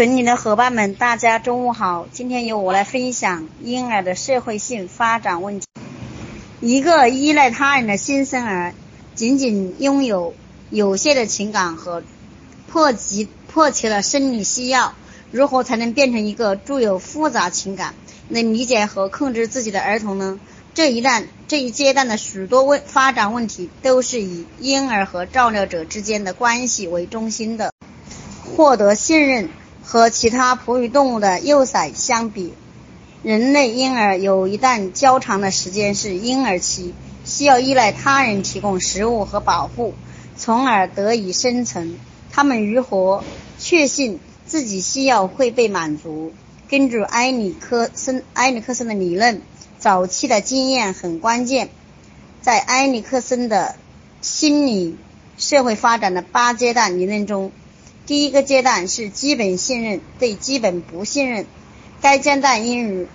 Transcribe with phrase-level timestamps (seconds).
[0.00, 2.08] 群里的伙伴们，大家中午好！
[2.10, 5.66] 今天由我来分享婴儿的社会性发展问题。
[6.62, 8.72] 一个依赖他人的新生儿，
[9.14, 10.32] 仅仅拥有
[10.70, 12.02] 有限的情感和
[12.66, 14.94] 迫急迫切的生理需要，
[15.32, 17.94] 如何才能变成一个具有复杂情感、
[18.30, 20.40] 能理解和控制自己的儿童呢？
[20.72, 27.74] 这一段这一阶段的许多问发展问题，都是以婴儿和照料者之间的关系为中心的。
[28.56, 29.50] 获得信任。
[29.92, 32.54] 和其他哺乳动物的幼崽相比，
[33.24, 36.94] 人类婴儿有一段较长的时间是婴儿期，
[37.24, 39.94] 需要依赖他人提供食物和保护，
[40.36, 41.98] 从而得以生存。
[42.30, 43.24] 他们如何
[43.58, 46.32] 确信自己需要会被满足？
[46.68, 49.42] 根据埃里克森埃里克森的理论，
[49.80, 51.68] 早期的经验很关键。
[52.42, 53.74] 在埃里克森的
[54.20, 54.96] 心理
[55.36, 57.50] 社会发展的八阶段理论中。
[58.10, 61.46] 第一个阶段是基本信任对基本不信任，
[62.00, 63.06] 该阶段应于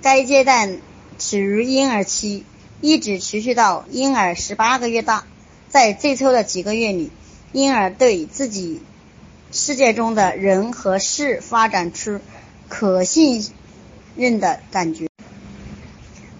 [0.00, 0.78] 该阶段
[1.18, 2.42] 始于婴儿期，
[2.80, 5.26] 一直持续到婴儿十八个月大。
[5.68, 7.10] 在最初的几个月里，
[7.52, 8.80] 婴儿对自己
[9.52, 12.18] 世界中的人和事发展出
[12.66, 13.46] 可信
[14.16, 15.06] 任的感觉，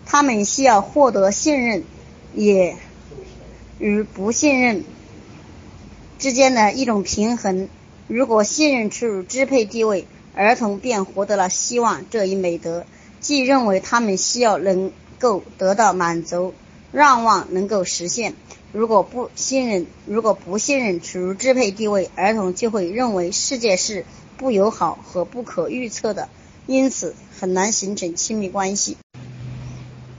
[0.06, 1.84] 他们需要获得信任，
[2.32, 2.76] 也
[3.78, 4.84] 与不信任。
[6.25, 7.69] 之间的一种平衡。
[8.08, 12.86] 如果信任处于支配地位，儿童便获得了希望这一美德，
[13.20, 16.55] 即认为他们需要能够得到满足，
[16.92, 18.33] 让望能够实现。
[18.72, 24.06] 如果不信任，如果不信任处于支配地位，儿童就会认为世界是
[24.38, 26.31] 不友好和不可预测的，
[26.66, 28.97] 因此很难形成亲密关系。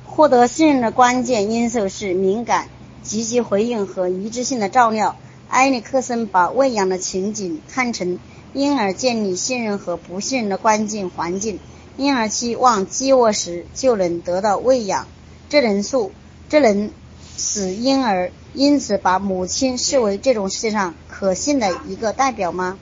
[0.06, 2.70] 获得信任的关键因素是敏感、
[3.02, 5.16] 积极回应和一致性的照料。
[5.50, 8.20] 埃里克森把喂养的情景看成
[8.54, 11.60] 婴儿建立信任和不信任的关键环境。
[11.98, 15.08] 婴儿期望饥饿时就能得到喂养，
[15.48, 16.12] 这能素
[16.50, 16.92] 这能
[17.38, 22.78] 使婴儿因此把母亲视为这种世界上可信的一个代表吗？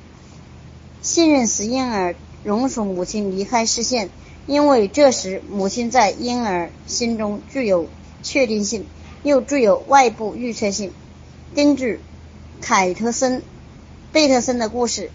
[1.04, 4.10] 信任使婴儿容许母亲离开视线，
[4.48, 7.88] 因为这时母亲在婴儿心中具有
[8.24, 8.86] 确定性，
[9.22, 10.92] 又具有外部预测性。
[11.54, 12.00] 根据
[12.66, 13.42] 凯特森、
[14.14, 15.12] 贝特森的故事，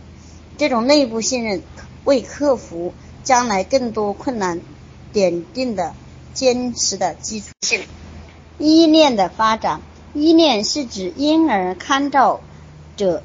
[0.59, 1.62] 这种内部信任
[2.04, 2.92] 为克服
[3.25, 4.60] 将来更多困难
[5.14, 5.94] 奠定的
[6.34, 7.81] 坚实的基础性。
[8.58, 9.81] 依恋的发展，
[10.12, 12.41] 依恋是指婴儿看照
[12.98, 13.22] 者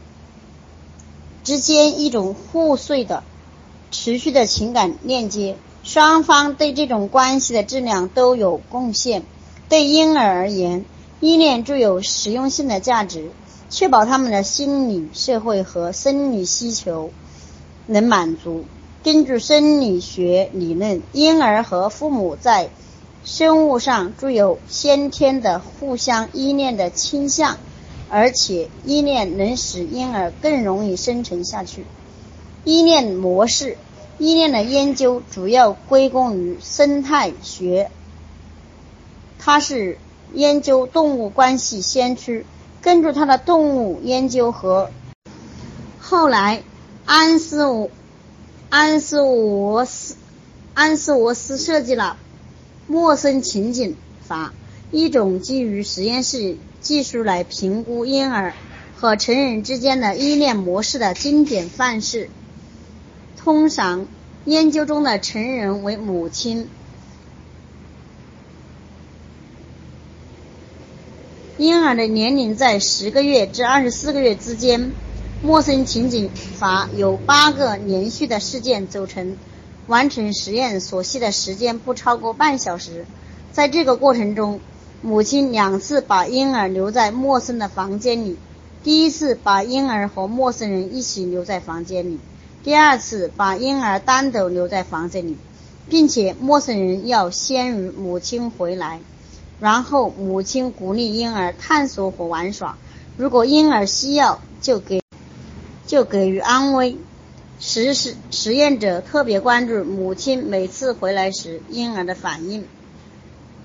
[1.43, 3.25] 之间一种互碎的、
[3.91, 9.23] 持续的情感链接，双方对这种关系的质量都有贡献。
[9.67, 10.85] 对婴儿而言，
[11.19, 13.29] 依恋具有实用性的价值。
[13.73, 17.09] 确保他们的心理、社会和生理需求
[17.87, 18.65] 能满足。
[19.03, 22.69] 根据生理学理论，婴儿和父母在
[23.25, 27.57] 生物上具有先天的互相依恋的倾向，
[28.11, 31.83] 而且依恋能使婴儿更容易生存下去。
[32.63, 33.79] 依恋模式，
[34.19, 37.89] 依恋的研究主要归功于生态学，
[39.39, 39.97] 它是
[40.31, 42.45] 研究动物关系先驱。
[42.83, 44.91] 根据他的动物研究和
[46.01, 46.63] 后来
[47.05, 47.89] 安斯沃
[48.69, 50.17] 安斯沃斯
[50.73, 52.17] 安斯沃斯设计了
[52.85, 53.95] 陌生情景
[54.27, 54.53] 法，
[54.91, 58.53] 一种基于实验室技术来评估婴儿
[58.97, 62.29] 和成人之间的依恋模式的经典范式。
[63.37, 64.07] 通常，
[64.43, 66.67] 研究中的成人为母亲。
[71.63, 74.91] 婴儿的年龄在十个月至二十四个月之间。
[75.41, 79.37] 陌生情景法由八个连续的事件组成，
[79.87, 83.05] 完成实验所需的时间不超过半小时。
[83.53, 84.59] 在这个过程中，
[85.01, 88.37] 母亲两次把婴儿留在陌生的房间里：
[88.83, 92.17] 第一次把婴儿和陌生人一起留在房间里；
[92.61, 95.37] 第二次把婴儿单独留在房间里，
[95.87, 98.99] 并且陌生人要先于母亲回来。
[99.63, 102.77] 然后，母亲鼓励婴儿探索和玩耍。
[103.15, 105.01] 如果婴儿需要，就给
[105.87, 106.97] 就给予安慰。
[107.61, 112.65] 实实实验者特别关注母亲每次回来时婴儿的反应。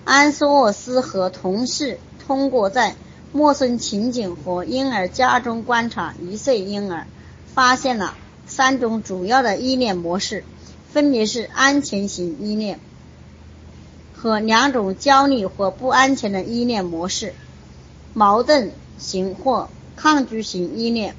[0.05, 2.95] 安斯沃斯和同事通过在
[3.33, 7.09] 陌生情景和婴儿家中观察一岁婴儿，
[7.53, 8.15] 发现了
[8.47, 10.45] 三种主要的依恋模式，
[10.93, 12.79] 分别是安全型依恋。
[14.20, 17.35] 和两种焦虑或不安全的依恋模式：
[18.15, 21.15] 矛盾型或抗拒型依恋。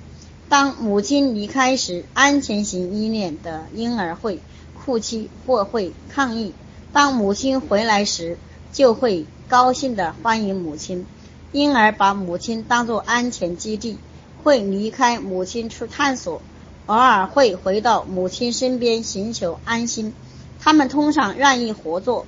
[0.49, 4.41] 当母亲离开时，安全型依恋的婴儿会
[4.77, 6.51] 哭泣或会抗议；
[6.91, 8.37] 当母亲回来时，
[8.73, 11.05] 就会高兴地欢迎母亲。
[11.53, 13.97] 婴儿把母亲当作安全基地，
[14.43, 16.41] 会离开母亲去探索，
[16.87, 20.13] 偶尔会回到母亲身边寻求安心。
[20.59, 22.25] 他们通常愿意合作，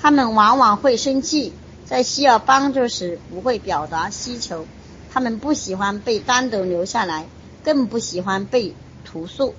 [0.00, 1.52] 他们往往会生气，
[1.84, 4.66] 在需要帮助时不会表达需求。
[5.12, 7.26] 他们不喜欢被单独留下来，
[7.64, 8.74] 更不喜欢被
[9.04, 9.54] 投诉。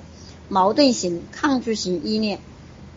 [0.48, 2.40] 矛盾型、抗拒型依恋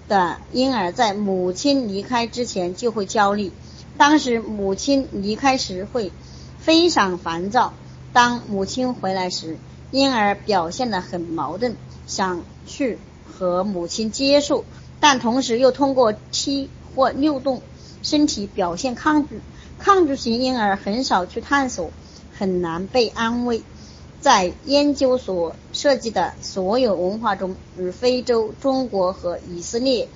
[0.08, 3.52] 的婴儿在母亲离开之前就会焦虑，
[3.98, 6.12] 当时母亲离开时会
[6.58, 7.74] 非常烦躁。
[8.12, 9.58] 当母亲回来时，
[9.90, 14.64] 婴儿表现得很矛盾，想去和母亲接触，
[15.00, 17.62] 但同时又通过踢或扭动
[18.02, 19.40] 身体表现抗拒。
[19.78, 21.90] 抗拒型婴儿很少去探索。
[22.34, 23.62] 很难被安慰。
[24.20, 30.08] 在研究所涉及的所有文化中，与非洲、中国和以色列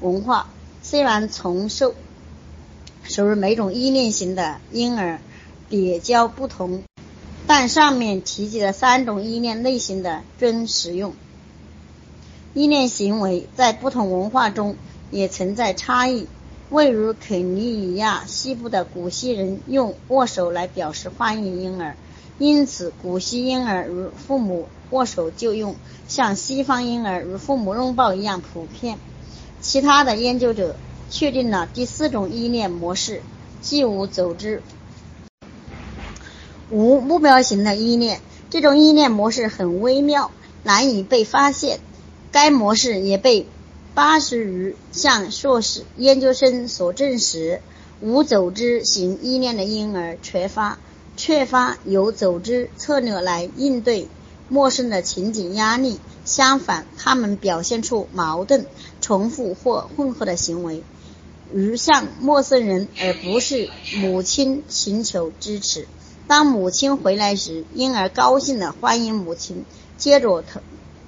[0.00, 0.50] 文化
[0.82, 1.94] 虽然从受
[3.04, 5.20] 属于每种依恋型的婴儿
[5.70, 6.82] 比较不同，
[7.46, 11.14] 但上面提及的三种依恋类型的均适用。
[12.52, 14.76] 依恋行为在不同文化中
[15.10, 16.26] 也存在差异。
[16.70, 21.96] 位于肯尼亚西部的古希人用握手来表示欢迎婴儿，
[22.38, 25.74] 因此古希婴儿与父母握手就用
[26.06, 28.98] 像西方婴儿与父母拥抱一样普遍。
[29.60, 30.76] 其他的研究者
[31.10, 33.20] 确定了第四种依恋模式，
[33.60, 34.62] 即无组织、
[36.70, 38.20] 无目标型的依恋。
[38.48, 40.30] 这种依恋模式很微妙，
[40.62, 41.80] 难以被发现。
[42.30, 43.46] 该模式也被。
[43.92, 47.60] 八十余项硕士研究生所证实，
[48.00, 50.78] 无组织型依恋的婴儿缺乏
[51.16, 54.08] 缺乏有组织策略来应对
[54.48, 55.98] 陌生的情景压力。
[56.24, 58.66] 相反，他们表现出矛盾、
[59.00, 60.84] 重复或混合的行为，
[61.52, 65.88] 如向陌生人而不是母亲寻求支持。
[66.28, 69.64] 当母亲回来时，婴儿高兴地欢迎母亲，
[69.98, 70.60] 接着头。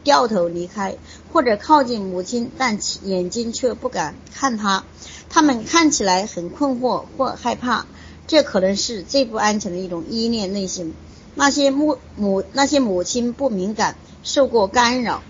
[0.05, 0.97] 掉头离开，
[1.33, 4.85] 或者靠近母亲，但眼睛却不敢看她。
[5.29, 7.87] 他们看起来很困惑或害怕，
[8.27, 10.95] 这可能是最不安全的一种依恋类型。
[11.35, 15.23] 那些母母那些母亲不敏感、受过干扰、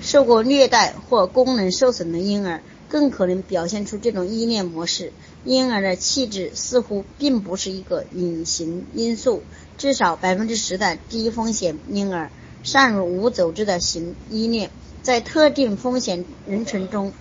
[0.00, 5.12] 受过虐待或功能受损的婴儿，更可能表现出这种依恋模式。
[5.44, 9.42] 婴儿的气质似乎并不是一个隐形因素，
[9.76, 12.30] 至少百分之十的低风险婴儿。
[12.64, 14.70] 善于无组织的型依恋，
[15.02, 17.12] 在特定风险人群中，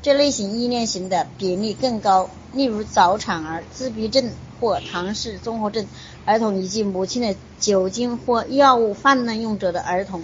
[0.00, 5.86] 这类型依恋型的比例更高，例如早产儿、自闭症或唐氏综合症
[6.24, 10.22] 儿童以及母亲的酒精或药物泛滥用者的儿童。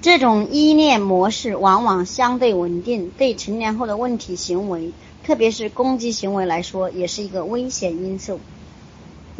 [0.00, 4.92] 这种依恋模式往往相对稳定，对成年后的问题行为，
[5.24, 8.40] 特别是攻击行为来说，也是一个危险因素。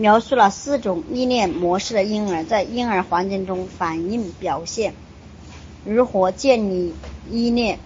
[0.01, 4.95] 描述了四种依恋模式的婴儿在婴儿环境中反应表现，
[5.85, 6.95] 如何建立
[7.29, 7.81] 依恋？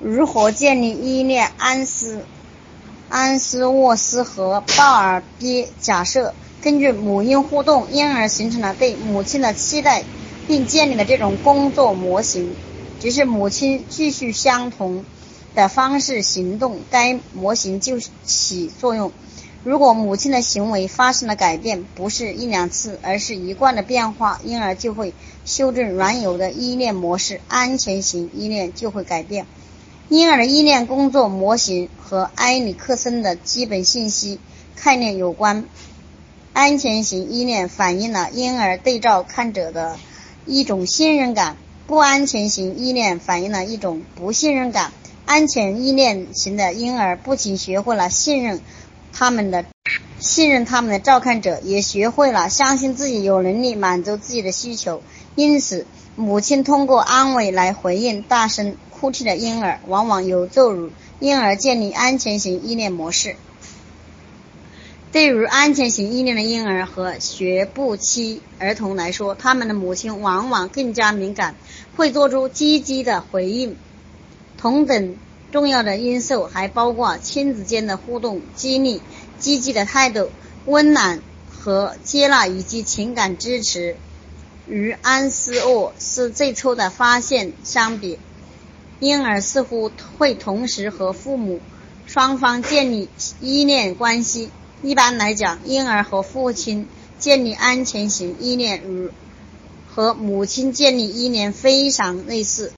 [0.00, 1.50] 如何建立依恋？
[1.58, 2.24] 安斯
[3.10, 6.32] 安斯沃斯和鲍尔比假设，
[6.62, 10.02] 根据母婴互动，婴儿形成了对母亲的期待，
[10.48, 12.54] 并建立了这种工作模型。
[13.00, 15.04] 即是母亲继续相同
[15.54, 19.12] 的方式行动，该模型就起作用。
[19.62, 25.12] 如果母亲的行为发生了改变，不是一两次，而是一贯的变化，婴儿就会
[25.44, 29.44] 修正原有的依恋模式，安全型依恋就会改变。
[30.08, 34.40] 婴儿的依恋工作模型和埃里克森的基本信息
[34.82, 35.66] 概念有关。
[36.54, 39.98] 安全型依恋反映了婴儿对照看者的
[40.46, 44.90] 一种信任感，不安全型依恋反映了一种不信任感。
[45.26, 48.60] 安全依恋型的婴儿不仅学会了信任。
[49.12, 49.64] 他们的
[50.18, 55.02] 信任他们的照看者，也学会了相信自己有能力满足自己的需求。
[55.34, 55.86] 因此，
[56.16, 60.90] 母亲通过安慰来回应大声哭泣的婴儿，往往有助于
[61.20, 63.36] 婴儿建立安全型依恋模式。
[65.12, 71.56] 对于安全型依恋的婴儿和学步期儿童来说，他们的母亲往往更加敏感，
[71.96, 73.76] 会做出积极的回应。
[74.56, 75.16] 同等。
[75.52, 79.02] 重要的因素还包括亲子间的互动、激励、
[79.38, 80.30] 积极的态度、
[80.66, 83.96] 温暖和接纳以及情感支持。
[84.68, 88.18] 与安斯沃斯最初的发现相比，
[89.00, 91.60] 婴儿似乎会同时和父母
[92.06, 93.08] 双方建立
[93.40, 94.50] 依恋关系。
[94.82, 96.86] 一般来讲，婴儿和父亲
[97.18, 99.10] 建立安全型依恋与
[99.92, 102.72] 和母亲建立依恋非常类似。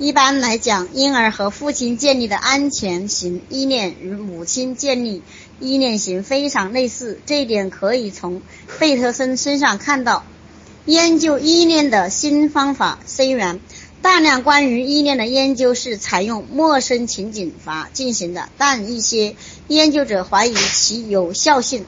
[0.00, 5.22] 一般来讲，婴儿和父亲建立的安全型依恋与母亲建立
[5.58, 8.40] 依恋型非常类似，这一点可以从
[8.78, 10.24] 贝特森身上看到。
[10.86, 13.58] 研究依恋的新方法，虽然
[14.00, 19.34] 大量关于依恋的研究是采用陌生情景法进行的，但一些
[19.66, 21.84] 研究者怀疑其有效性，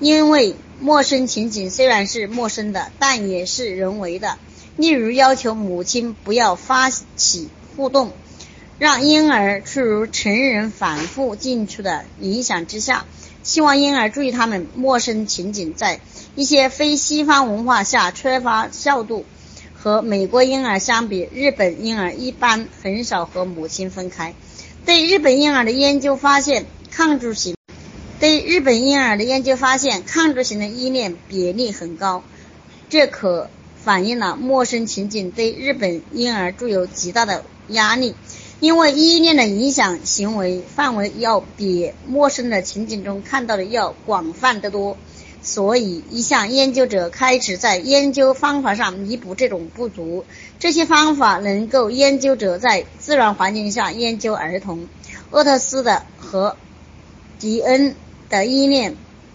[0.00, 4.36] 因为陌生情景虽然是陌生的，但也是人为的。
[4.76, 8.12] 例如，要求母亲不要发起互动，
[8.78, 13.04] 让婴儿处于成人反复进出的影响之下，
[13.42, 16.00] 希望婴儿注意他们陌生情景在。
[16.34, 19.24] 一些非西方文化下缺乏效度。
[19.74, 24.32] 和美国婴儿相比，日本婴儿一般很少和母亲分开。
[24.86, 27.56] 对日本婴儿的研究发现，抗拒型
[28.20, 32.22] 对日本婴儿的研究发现，抗拒型的依恋比例很高。
[32.88, 33.50] 这可
[33.84, 38.14] 反映了陌生情景对日本婴儿具有极大的压力，
[38.60, 44.96] 因为依恋的影响行为范围要比陌生的情景中看到的要广泛得多。
[45.44, 50.24] 所以，一项研究者开始在研究方法上弥补这种不足。
[50.60, 54.86] 这些方法能够研究者在自然环境下研究儿童。
[55.32, 56.56] 厄特斯的和
[57.40, 57.96] 迪恩
[58.30, 58.94] 的依恋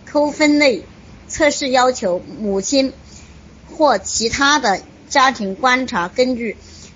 [0.09, 0.83] 扣分类
[1.27, 2.93] 测试要求母亲
[3.75, 6.55] 或其他的家庭观察，根据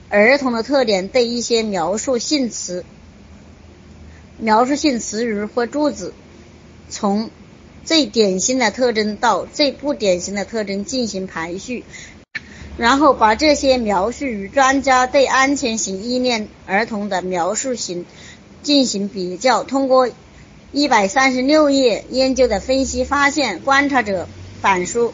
[0.09, 2.85] 儿童的特点对一些描述性词、
[4.37, 6.13] 描述性词语或句子
[6.89, 7.29] 从。
[7.83, 11.83] 最典型的特征到最不典型的特征进行排序，
[12.77, 18.05] 然后把这些描述与专家对安全型依恋儿童的描述型
[18.61, 19.63] 进行比较。
[19.63, 20.07] 通过
[20.71, 24.27] 一百三十六页研究的分析，发现观察者
[24.61, 25.11] 反书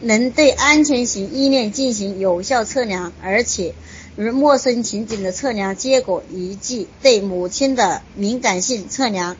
[0.00, 3.74] 能对安全型依恋进行有效测量，而且
[4.16, 6.86] 与陌生情景的测量结果一致。
[7.02, 9.36] 对母亲的敏感性测量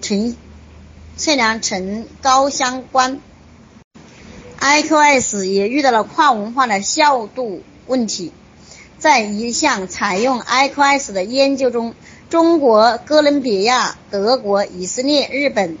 [0.00, 0.36] 呈。
[1.14, 3.20] 测量呈高相关
[4.58, 8.32] ，IQS 也遇到了跨文化的效度问题。
[8.98, 11.94] 在一项采用 IQS 的研究中，
[12.30, 15.76] 中国、哥伦比亚、德国、以色列、日本、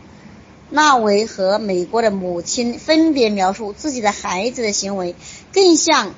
[0.72, 5.14] 纳维和美国的母亲分别描述自己的孩子的行为
[5.52, 6.14] 更像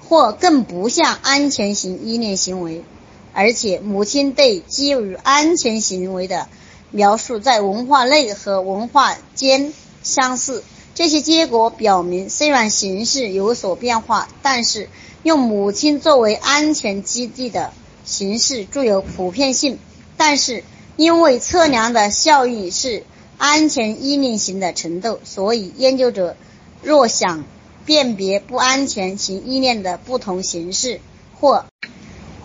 [0.00, 2.84] 或更不像安全型依恋行为，
[3.32, 6.46] 而且母亲对基于安全行为的。
[6.90, 9.72] 描述在文化内和文化间
[10.04, 10.62] 相似，
[10.94, 14.88] 这些结果表明，虽然形式有所变化，但是
[15.24, 17.72] 用母亲作为安全基地的
[18.04, 19.80] 形式具有普遍性。
[20.16, 20.62] 但是，
[20.96, 23.02] 因为测量的效应是
[23.38, 26.36] 安全依恋型的程度，所以研究者
[26.82, 27.44] 若想
[27.84, 31.00] 辨别不安全型依恋的不同形式，
[31.40, 31.64] 或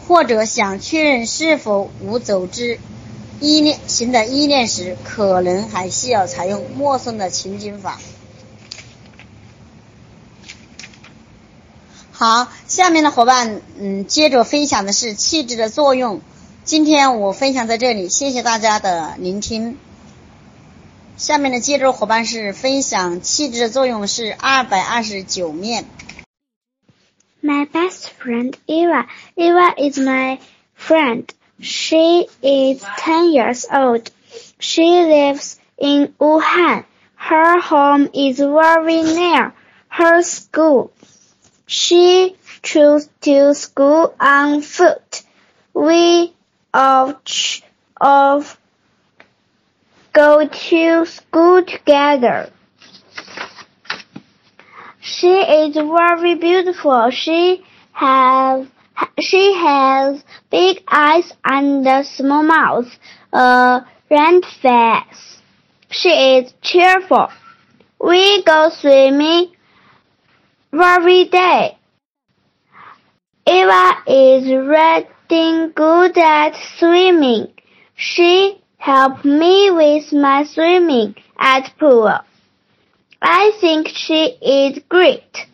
[0.07, 2.79] 或者想确认是否无组织。
[3.41, 7.97] 依恋型的依恋时，可能还需要采用陌生的情景法。
[12.11, 16.19] 好，下面的伙伴，嗯，接着分享的是气质的作用。
[16.65, 19.77] 今天我分享在这里，谢谢大家的聆听。
[21.18, 25.86] 下面的接着伙伴是分享气质的作用是二百二十九面。
[27.42, 29.06] My best friend Eva.
[29.36, 30.38] Eva is my
[30.74, 31.24] friend.
[31.60, 34.10] She is 10 years old.
[34.58, 36.84] She lives in Wuhan.
[37.14, 39.52] Her home is very near
[39.88, 40.90] her school.
[41.66, 45.22] She chose to school on foot.
[45.72, 46.32] We
[46.72, 47.16] of
[48.00, 48.58] of
[50.13, 52.49] go to school together.
[55.01, 57.09] She is very beautiful.
[57.11, 57.63] She
[57.93, 58.67] have
[59.19, 62.87] she has big eyes and a small mouth,
[63.33, 65.41] a round face.
[65.89, 67.29] She is cheerful.
[68.01, 69.51] We go swimming
[70.73, 71.77] every day.
[73.45, 77.47] Eva is really good at swimming.
[77.95, 82.09] She helped me with my swimming at pool.
[83.21, 85.45] I think she is great.